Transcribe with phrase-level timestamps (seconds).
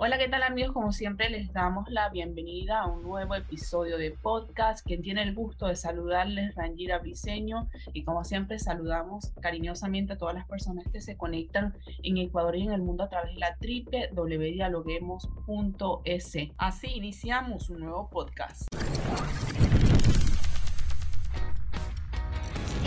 [0.00, 0.72] Hola, ¿qué tal amigos?
[0.72, 4.86] Como siempre les damos la bienvenida a un nuevo episodio de podcast.
[4.86, 10.36] Quien tiene el gusto de saludarles, Rangira Briseño, y como siempre saludamos cariñosamente a todas
[10.36, 13.56] las personas que se conectan en Ecuador y en el mundo a través de la
[14.14, 16.32] www.dialoguemos.es.
[16.58, 18.68] Así iniciamos un nuevo podcast.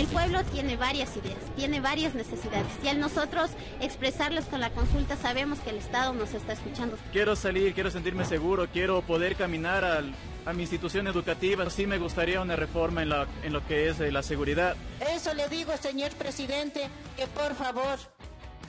[0.01, 5.15] El pueblo tiene varias ideas, tiene varias necesidades y al nosotros expresarlas con la consulta
[5.15, 6.97] sabemos que el Estado nos está escuchando.
[7.11, 10.15] Quiero salir, quiero sentirme seguro, quiero poder caminar al,
[10.47, 11.69] a mi institución educativa.
[11.69, 14.75] Sí me gustaría una reforma en, la, en lo que es eh, la seguridad.
[15.07, 17.99] Eso le digo, señor presidente, que por favor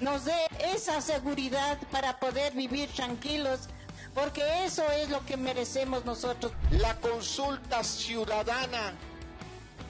[0.02, 0.36] nos dé
[0.74, 3.70] esa seguridad para poder vivir tranquilos
[4.12, 6.52] porque eso es lo que merecemos nosotros.
[6.72, 8.92] La consulta ciudadana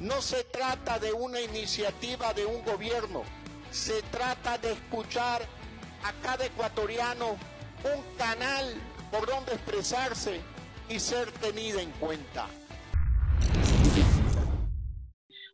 [0.03, 3.23] no se trata de una iniciativa de un gobierno,
[3.71, 5.43] se trata de escuchar
[6.03, 7.37] a cada ecuatoriano
[7.85, 8.75] un canal
[9.13, 10.41] por donde expresarse
[10.89, 12.49] y ser tenida en cuenta.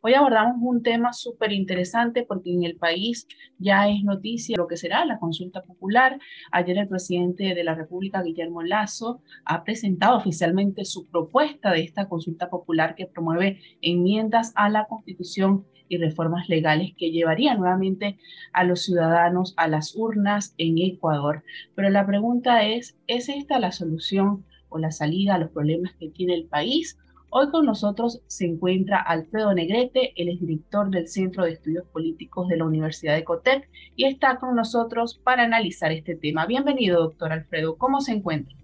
[0.01, 3.27] Hoy abordamos un tema súper interesante porque en el país
[3.59, 6.21] ya es noticia lo que será la consulta popular.
[6.53, 12.09] Ayer el presidente de la República, Guillermo Lazo, ha presentado oficialmente su propuesta de esta
[12.09, 18.19] consulta popular que promueve enmiendas a la Constitución y reformas legales que llevarían nuevamente
[18.53, 21.43] a los ciudadanos a las urnas en Ecuador.
[21.75, 26.09] Pero la pregunta es, ¿es esta la solución o la salida a los problemas que
[26.09, 26.97] tiene el país?
[27.31, 32.49] Hoy con nosotros se encuentra Alfredo Negrete, él es director del Centro de Estudios Políticos
[32.49, 36.47] de la Universidad de Cotec y está con nosotros para analizar este tema.
[36.47, 37.77] Bienvenido, doctor Alfredo.
[37.77, 38.57] ¿Cómo se encuentra?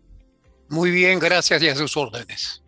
[0.71, 2.65] Muy bien, gracias y a sus órdenes.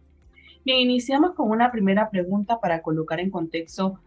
[0.67, 3.99] Bien, iniciamos con una primera pregunta para colocar en contexto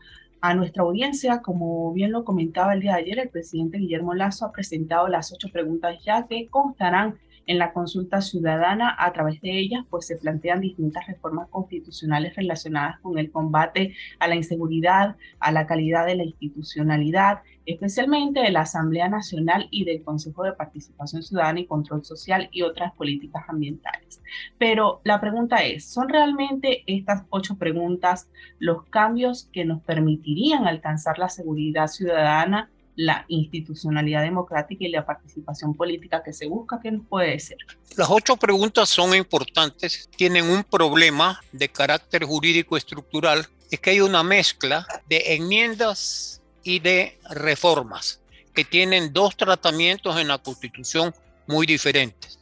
[0.42, 1.42] a nuestra audiencia.
[1.42, 5.34] Como bien lo comentaba el día de ayer, el presidente Guillermo Lazo ha presentado las
[5.34, 7.18] ocho preguntas ya que constarán
[7.50, 13.00] en la consulta ciudadana, a través de ellas, pues se plantean distintas reformas constitucionales relacionadas
[13.00, 18.62] con el combate a la inseguridad, a la calidad de la institucionalidad, especialmente de la
[18.62, 24.22] Asamblea Nacional y del Consejo de Participación Ciudadana y Control Social y otras políticas ambientales.
[24.60, 28.30] Pero la pregunta es, ¿son realmente estas ocho preguntas
[28.60, 35.74] los cambios que nos permitirían alcanzar la seguridad ciudadana la institucionalidad democrática y la participación
[35.74, 37.56] política que se busca, ¿qué nos puede decir?
[37.96, 44.02] Las ocho preguntas son importantes, tienen un problema de carácter jurídico estructural, es que hay
[44.02, 48.20] una mezcla de enmiendas y de reformas
[48.54, 51.16] que tienen dos tratamientos en la Constitución
[51.48, 52.38] muy diferentes.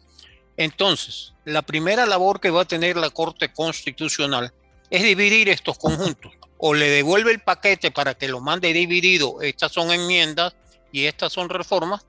[0.58, 4.52] Entonces, la primera labor que va a tener la Corte Constitucional
[4.90, 9.72] es dividir estos conjuntos o le devuelve el paquete para que lo mande dividido, estas
[9.72, 10.56] son enmiendas
[10.92, 12.06] y estas son reformas,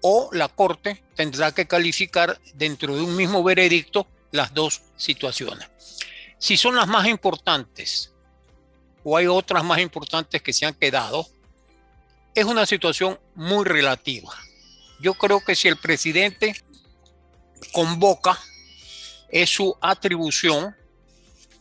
[0.00, 5.68] o la Corte tendrá que calificar dentro de un mismo veredicto las dos situaciones.
[6.38, 8.12] Si son las más importantes
[9.04, 11.26] o hay otras más importantes que se han quedado,
[12.34, 14.32] es una situación muy relativa.
[15.00, 16.56] Yo creo que si el presidente
[17.72, 18.38] convoca,
[19.28, 20.76] es su atribución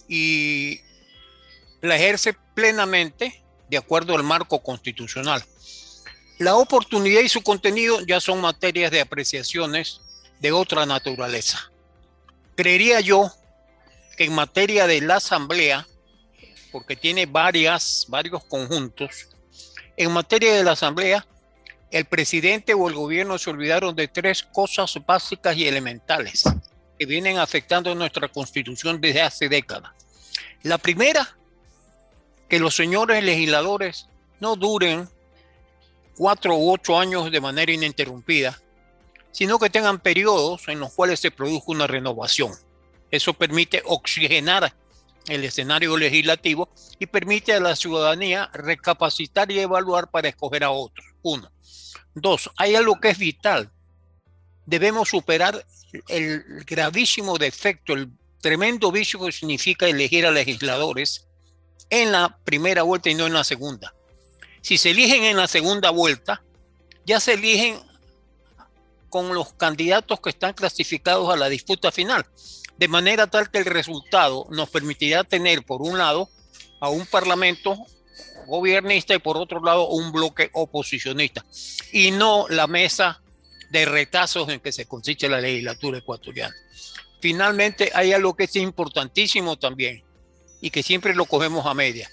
[0.07, 0.79] y
[1.81, 5.43] la ejerce plenamente de acuerdo al marco constitucional.
[6.37, 10.01] La oportunidad y su contenido ya son materias de apreciaciones
[10.39, 11.71] de otra naturaleza.
[12.55, 13.31] Creería yo
[14.17, 15.87] que en materia de la Asamblea,
[16.71, 19.29] porque tiene varias, varios conjuntos,
[19.97, 21.25] en materia de la Asamblea,
[21.91, 26.43] el presidente o el gobierno se olvidaron de tres cosas básicas y elementales
[26.97, 29.91] que vienen afectando nuestra constitución desde hace décadas.
[30.63, 31.37] La primera
[32.51, 34.07] que los señores legisladores
[34.41, 35.07] no duren
[36.17, 38.61] cuatro u ocho años de manera ininterrumpida,
[39.31, 42.51] sino que tengan periodos en los cuales se produzca una renovación.
[43.09, 44.75] Eso permite oxigenar
[45.29, 46.67] el escenario legislativo
[46.99, 51.07] y permite a la ciudadanía recapacitar y evaluar para escoger a otros.
[51.21, 51.49] Uno.
[52.13, 53.71] Dos, hay algo que es vital.
[54.65, 55.65] Debemos superar
[56.09, 58.09] el gravísimo defecto, el
[58.41, 61.30] tremendo vicio que significa elegir a legisladores
[61.91, 63.93] en la primera vuelta y no en la segunda.
[64.61, 66.41] Si se eligen en la segunda vuelta,
[67.05, 67.79] ya se eligen
[69.09, 72.25] con los candidatos que están clasificados a la disputa final,
[72.77, 76.29] de manera tal que el resultado nos permitirá tener, por un lado,
[76.79, 77.77] a un parlamento
[78.47, 81.45] gobernista y por otro lado un bloque oposicionista,
[81.91, 83.21] y no la mesa
[83.69, 86.55] de retazos en que se consiste la legislatura ecuatoriana.
[87.19, 90.03] Finalmente, hay algo que es importantísimo también
[90.61, 92.07] y que siempre lo cogemos a media.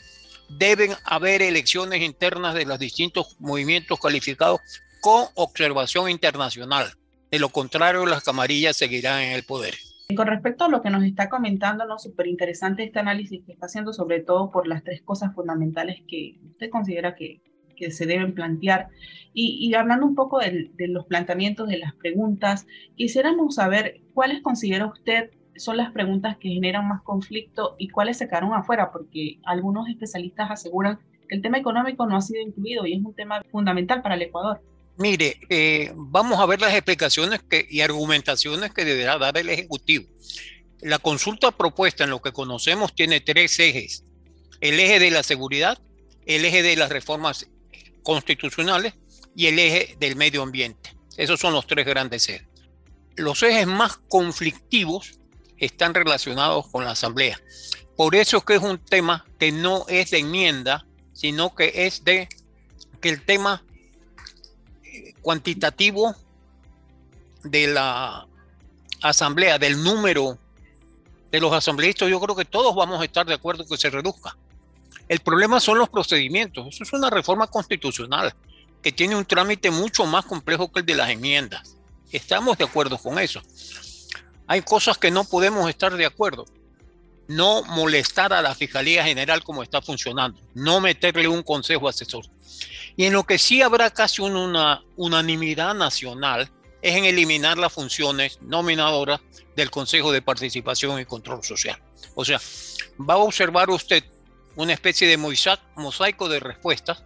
[0.49, 4.61] Deben haber elecciones internas de los distintos movimientos calificados
[5.01, 6.87] con observación internacional.
[7.31, 9.75] De lo contrario, las camarillas seguirán en el poder.
[10.17, 11.99] con respecto a lo que nos está comentando, ¿no?
[11.99, 16.39] súper interesante este análisis que está haciendo, sobre todo por las tres cosas fundamentales que
[16.51, 17.43] usted considera que,
[17.77, 18.89] que se deben plantear.
[19.35, 22.67] Y, hablando un poco de, de, los planteamientos, de las preguntas,
[22.97, 28.27] quisiéramos saber cuáles considera usted son las preguntas que generan más conflicto y cuáles se
[28.27, 32.95] quedaron afuera, porque algunos especialistas aseguran que el tema económico no ha sido incluido y
[32.95, 34.61] es un tema fundamental para el Ecuador.
[34.97, 40.07] Mire, eh, vamos a ver las explicaciones que, y argumentaciones que deberá dar el Ejecutivo.
[40.81, 44.05] La consulta propuesta en lo que conocemos tiene tres ejes.
[44.61, 45.79] El eje de la seguridad,
[46.27, 47.49] el eje de las reformas
[48.03, 48.95] constitucionales
[49.37, 50.97] y el eje del medio ambiente.
[51.17, 52.49] Esos son los tres grandes ejes.
[53.17, 55.18] Los ejes más conflictivos
[55.59, 57.41] están relacionados con la Asamblea.
[57.97, 62.05] Por eso es que es un tema que no es de enmienda, sino que es
[62.05, 62.29] de
[63.01, 63.65] que el tema
[65.21, 66.15] cuantitativo
[67.43, 68.27] de la
[69.03, 70.39] asamblea, del número
[71.31, 74.37] de los asambleístas, yo creo que todos vamos a estar de acuerdo que se reduzca.
[75.09, 76.67] El problema son los procedimientos.
[76.69, 78.35] Eso es una reforma constitucional
[78.83, 81.77] que tiene un trámite mucho más complejo que el de las enmiendas.
[82.13, 83.43] Estamos de acuerdo con eso.
[84.49, 86.47] Hay cosas que no podemos estar de acuerdo.
[87.29, 90.41] No molestar a la Fiscalía General como está funcionando.
[90.55, 92.25] No meterle un consejo asesor.
[92.97, 96.51] Y en lo que sí habrá casi una unanimidad nacional
[96.81, 99.21] es en eliminar las funciones nominadoras
[99.55, 101.79] del Consejo de Participación y Control Social.
[102.15, 102.41] O sea,
[102.99, 104.03] va a observar usted
[104.57, 105.19] una especie de
[105.77, 107.03] mosaico de respuestas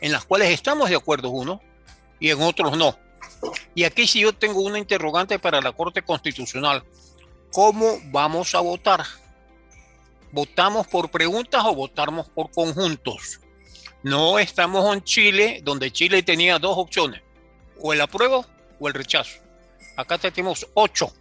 [0.00, 1.62] en las cuales estamos de acuerdo uno
[2.20, 2.98] y en otros no.
[3.74, 6.84] Y aquí sí yo tengo una interrogante para la Corte Constitucional.
[7.52, 9.02] ¿Cómo vamos a votar?
[10.30, 13.40] ¿Votamos por preguntas o votamos por conjuntos?
[14.02, 17.22] No estamos en Chile, donde Chile tenía dos opciones,
[17.80, 18.44] o el apruebo
[18.80, 19.38] o el rechazo.
[19.96, 21.12] Acá tenemos ocho.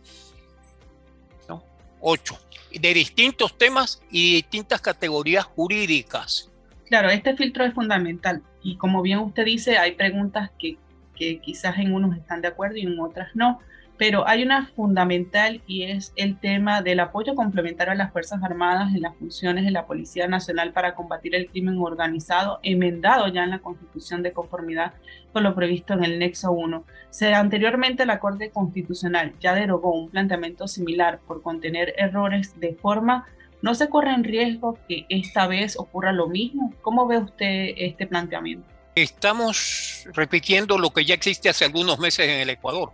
[2.04, 2.40] Ocho,
[2.72, 6.50] de distintos temas y distintas categorías jurídicas.
[6.88, 10.80] Claro, este filtro es fundamental y como bien usted dice, hay preguntas que,
[11.22, 13.60] que quizás en unos están de acuerdo y en otras no
[14.02, 18.96] pero hay una fundamental y es el tema del apoyo complementario a las Fuerzas Armadas
[18.96, 23.52] en las funciones de la Policía Nacional para combatir el crimen organizado, enmendado ya en
[23.52, 24.94] la Constitución de conformidad
[25.32, 26.84] con lo previsto en el Nexo 1.
[27.12, 33.28] Se, anteriormente la Corte Constitucional ya derogó un planteamiento similar por contener errores de forma
[33.62, 36.74] ¿No se corre en riesgo que esta vez ocurra lo mismo?
[36.82, 38.81] ¿Cómo ve usted este planteamiento?
[38.96, 42.92] Estamos repitiendo lo que ya existe hace algunos meses en el Ecuador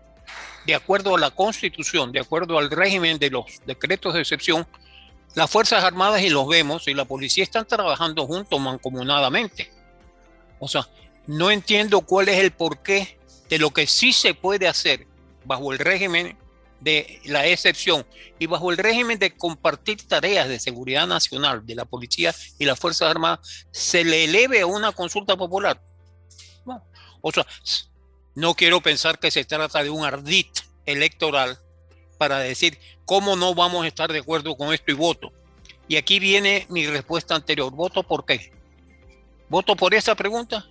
[0.67, 4.67] de acuerdo a la constitución, de acuerdo al régimen de los decretos de excepción,
[5.33, 9.71] las Fuerzas Armadas y los vemos y la policía están trabajando juntos mancomunadamente.
[10.59, 10.85] O sea,
[11.25, 13.17] no entiendo cuál es el porqué
[13.49, 15.07] de lo que sí se puede hacer
[15.45, 16.37] bajo el régimen
[16.81, 18.05] de la excepción
[18.37, 22.77] y bajo el régimen de compartir tareas de seguridad nacional de la policía y las
[22.77, 25.81] Fuerzas Armadas, se le eleve a una consulta popular.
[27.27, 27.45] O sea,
[28.35, 30.45] no quiero pensar que se trata de un ardid
[30.85, 31.59] electoral
[32.17, 35.31] para decir cómo no vamos a estar de acuerdo con esto y voto.
[35.87, 37.71] Y aquí viene mi respuesta anterior.
[37.71, 38.51] ¿Voto por qué?
[39.49, 40.65] ¿Voto por esa pregunta?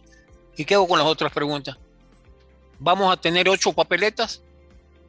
[0.57, 1.77] ¿Y qué hago con las otras preguntas?
[2.79, 4.43] ¿Vamos a tener ocho papeletas?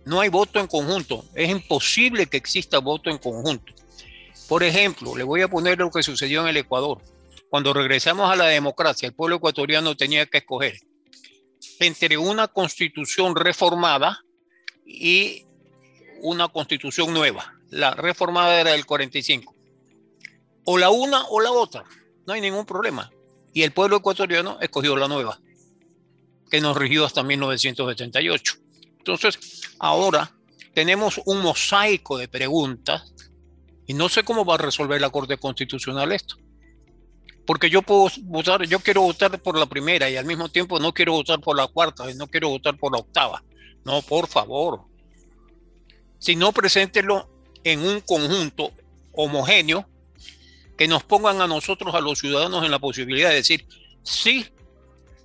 [0.06, 1.25] No hay voto en conjunto.
[1.36, 3.74] Es imposible que exista voto en conjunto.
[4.48, 7.01] Por ejemplo, le voy a poner lo que sucedió en el Ecuador.
[7.50, 10.80] Cuando regresamos a la democracia, el pueblo ecuatoriano tenía que escoger
[11.80, 14.24] entre una constitución reformada
[14.86, 15.46] y
[16.22, 17.54] una constitución nueva.
[17.70, 19.54] La reformada era del 45.
[20.66, 21.84] O la una o la otra.
[22.26, 23.12] No hay ningún problema.
[23.54, 25.40] Y el pueblo ecuatoriano escogió la nueva,
[26.50, 28.54] que nos rigió hasta 1978.
[28.98, 30.32] Entonces, ahora
[30.74, 33.14] tenemos un mosaico de preguntas
[33.88, 36.38] y no sé cómo va a resolver la Corte Constitucional esto
[37.48, 40.94] porque yo puedo votar, yo quiero votar por la primera y al mismo tiempo no
[40.94, 43.42] quiero votar por la cuarta y no quiero votar por la octava.
[43.86, 44.82] No, por favor.
[46.20, 47.30] Si no, preséntelo
[47.63, 48.74] en un conjunto
[49.13, 49.88] homogéneo
[50.77, 53.66] que nos pongan a nosotros, a los ciudadanos, en la posibilidad de decir
[54.04, 54.46] sí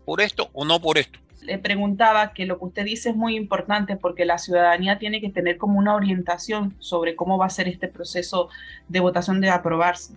[0.04, 1.18] por esto o no por esto.
[1.40, 5.30] Le preguntaba que lo que usted dice es muy importante porque la ciudadanía tiene que
[5.30, 8.48] tener como una orientación sobre cómo va a ser este proceso
[8.86, 10.14] de votación de aprobarse.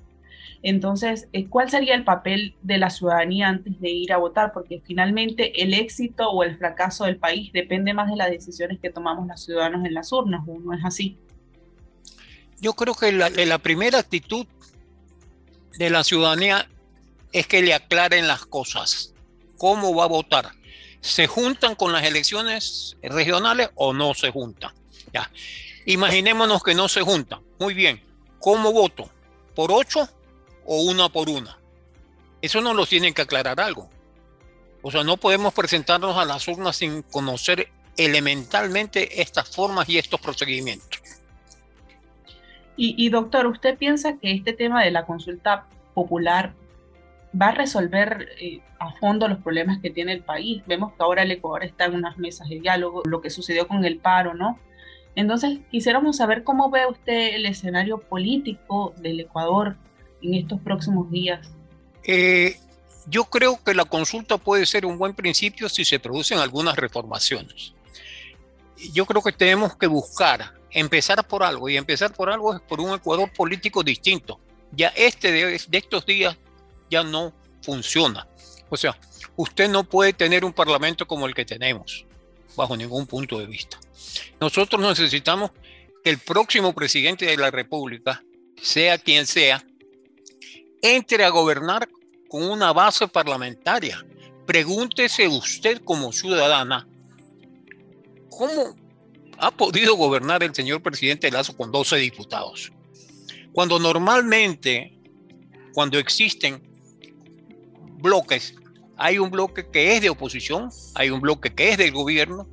[0.68, 4.52] Entonces, eh, ¿cuál sería el papel de la ciudadanía antes de ir a votar?
[4.52, 8.90] Porque finalmente el éxito o el fracaso del país depende más de las decisiones que
[8.90, 11.20] tomamos los ciudadanos en las urnas, ¿o no es así?
[12.60, 14.48] Yo creo que la, primera actitud
[15.78, 16.68] de la ciudadanía
[17.32, 19.14] es que le aclaren las cosas.
[19.60, 20.50] ¿Cómo va a votar?
[21.00, 24.72] ¿Se juntan con las elecciones regionales o no se juntan?
[25.14, 25.30] Ya.
[25.86, 27.42] Imaginémonos que no se juntan.
[27.60, 28.02] Muy bien.
[28.40, 29.12] ¿Cómo voto?
[29.54, 30.10] ¿Por ocho
[30.66, 31.58] o una por una.
[32.42, 33.90] Eso nos lo tienen que aclarar algo.
[34.82, 40.20] O sea, no podemos presentarnos a las urnas sin conocer elementalmente estas formas y estos
[40.20, 41.02] procedimientos.
[42.78, 46.54] Y, doctor, ¿usted piensa que este tema de la consulta popular
[47.40, 50.62] va a resolver eh, a fondo los problemas que tiene el país?
[50.68, 53.86] Vemos que ahora el Ecuador está en unas mesas de diálogo, lo que sucedió con
[53.86, 54.60] el paro, ¿no?
[55.16, 59.78] Entonces, quisiéramos saber cómo ve usted el escenario político del Ecuador
[60.22, 61.48] en estos próximos días?
[62.04, 62.58] Eh,
[63.08, 67.74] yo creo que la consulta puede ser un buen principio si se producen algunas reformaciones.
[68.94, 72.82] Yo creo que tenemos que buscar, empezar por algo, y empezar por algo es por
[72.82, 74.40] un Ecuador político distinto.
[74.72, 76.38] Ya este de, de estos días
[76.90, 78.28] ya no funciona.
[78.70, 78.98] O sea,
[79.36, 82.06] usted no puede tener un parlamento como el que tenemos,
[82.56, 83.80] bajo ningún punto de vista.
[84.40, 85.52] Nosotros necesitamos
[86.04, 88.24] que el próximo presidente de la República,
[88.62, 89.64] sea quien sea,
[90.86, 91.90] entre a gobernar
[92.30, 94.06] con una base parlamentaria.
[94.46, 96.88] Pregúntese usted como ciudadana,
[98.30, 98.76] ¿cómo
[99.40, 102.72] ha podido gobernar el señor presidente Lazo con 12 diputados?
[103.52, 104.94] Cuando normalmente,
[105.74, 106.62] cuando existen
[107.98, 108.54] bloques,
[108.98, 112.48] hay un bloque que es de oposición, hay un bloque que es del gobierno,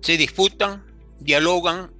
[0.00, 0.84] se disputan,
[1.20, 1.92] dialogan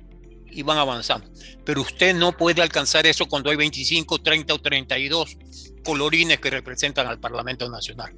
[0.52, 1.28] y van avanzando.
[1.64, 5.36] Pero usted no puede alcanzar eso cuando hay 25, 30 o 32
[5.84, 8.12] colorines que representan al Parlamento Nacional.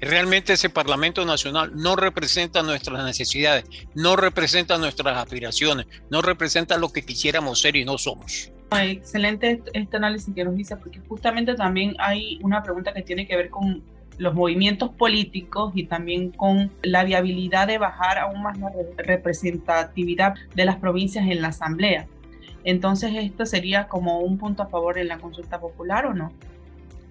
[0.00, 6.90] Realmente ese Parlamento Nacional no representa nuestras necesidades, no representa nuestras aspiraciones, no representa lo
[6.90, 8.52] que quisiéramos ser y no somos.
[8.70, 13.36] Excelente este análisis que nos dice, porque justamente también hay una pregunta que tiene que
[13.36, 13.82] ver con
[14.18, 20.64] los movimientos políticos y también con la viabilidad de bajar aún más la representatividad de
[20.64, 22.06] las provincias en la Asamblea.
[22.64, 26.32] Entonces, ¿esto sería como un punto a favor en la consulta popular o no?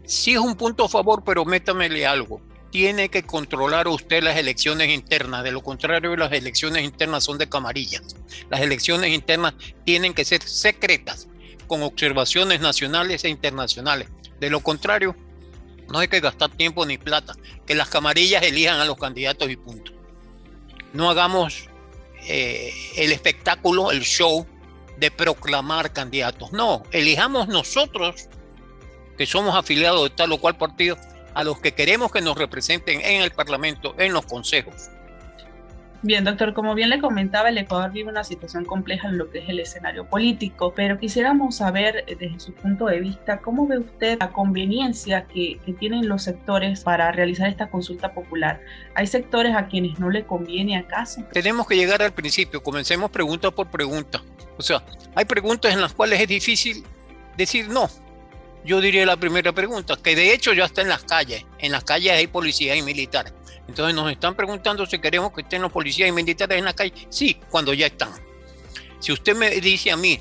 [0.03, 2.41] Sí es un punto a favor, pero métamele algo.
[2.69, 5.43] Tiene que controlar usted las elecciones internas.
[5.43, 8.01] De lo contrario, las elecciones internas son de camarilla.
[8.49, 9.53] Las elecciones internas
[9.85, 11.29] tienen que ser secretas,
[11.65, 14.09] con observaciones nacionales e internacionales.
[14.39, 15.15] De lo contrario,
[15.89, 17.33] no hay que gastar tiempo ni plata.
[17.65, 19.91] Que las camarillas elijan a los candidatos y punto.
[20.93, 21.69] No hagamos
[22.27, 24.45] eh, el espectáculo, el show
[24.97, 26.51] de proclamar candidatos.
[26.51, 28.27] No, elijamos nosotros,
[29.17, 30.97] que somos afiliados de tal o cual partido,
[31.33, 34.89] a los que queremos que nos representen en el Parlamento, en los consejos.
[36.03, 39.39] Bien, doctor, como bien le comentaba, el Ecuador vive una situación compleja en lo que
[39.39, 43.79] es el escenario político, pero quisiéramos saber eh, desde su punto de vista cómo ve
[43.79, 48.61] usted la conveniencia que, que, tienen los sectores para realizar esta consulta popular.
[48.93, 51.23] ¿Hay sectores a quienes no le conviene acaso?
[51.31, 54.21] Tenemos que llegar al principio, comencemos pregunta por pregunta.
[54.57, 54.83] O sea,
[55.15, 56.83] hay preguntas en las cuales es difícil
[57.37, 57.89] decir no.
[58.67, 61.43] Yo diría la primera pregunta, que de hecho ya está en las calles.
[61.57, 63.33] En las calles hay policía y militares
[63.67, 66.93] entonces nos están preguntando si queremos que estén los policías y militares en la calle.
[67.09, 68.09] Sí, cuando ya están.
[68.99, 70.19] Si usted me dice a mí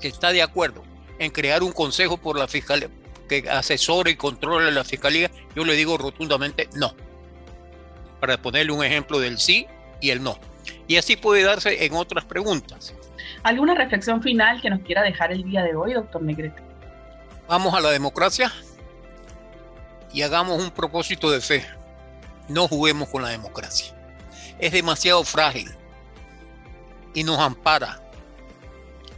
[0.00, 0.82] que está de acuerdo
[1.18, 2.90] en crear un consejo por la fiscalía
[3.28, 6.94] que asesore y controle la fiscalía, yo le digo rotundamente no.
[8.20, 9.66] Para ponerle un ejemplo del sí
[10.00, 10.38] y el no.
[10.88, 12.94] Y así puede darse en otras preguntas.
[13.42, 16.65] ¿Alguna reflexión final que nos quiera dejar el día de hoy, doctor Negrete?
[17.48, 18.52] Vamos a la democracia
[20.12, 21.66] y hagamos un propósito de fe
[22.48, 23.94] no juguemos con la democracia.
[24.58, 25.70] Es demasiado frágil
[27.14, 28.02] y nos ampara.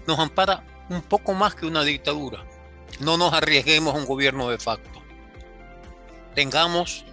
[0.06, 2.44] Nos ampara un poco más que una dictadura.
[3.00, 5.02] No nos arriesguemos a un gobierno de facto.
[6.34, 7.04] Tengamos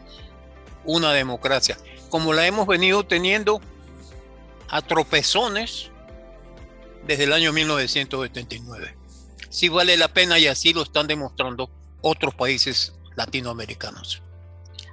[0.86, 1.78] una democracia,
[2.10, 3.60] como la hemos venido teniendo
[4.70, 5.90] a tropezones
[7.06, 8.96] desde el año 1979.
[9.50, 11.70] Sí vale la pena y así lo están demostrando
[12.02, 14.22] otros países latinoamericanos.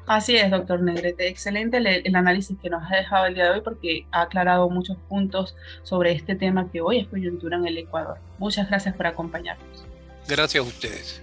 [0.06, 1.28] Así es, doctor Negrete.
[1.28, 4.96] Excelente el, análisis que nos ha dejado el día de hoy porque ha aclarado muchos
[5.08, 5.54] puntos
[5.84, 8.18] sobre este tema que hoy es coyuntura en el Ecuador.
[8.38, 9.84] Muchas gracias por acompañarnos.
[10.26, 11.22] Gracias a ustedes.